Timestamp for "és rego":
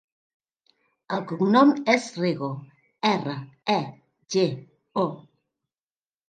1.93-2.49